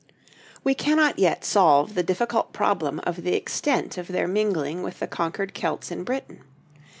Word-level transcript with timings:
We 0.63 0.73
cannot 0.73 1.19
yet 1.19 1.45
solve 1.45 1.93
the 1.93 2.01
difficult 2.01 2.53
problem 2.53 3.01
of 3.03 3.17
the 3.17 3.35
extent 3.35 3.99
of 3.99 4.07
their 4.07 4.27
mingling 4.27 4.81
with 4.81 4.99
the 4.99 5.05
conquered 5.05 5.53
Celts 5.53 5.91
in 5.91 6.03
Britain. 6.03 6.41